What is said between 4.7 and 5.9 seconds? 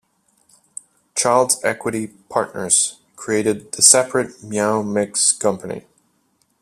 Mix Company.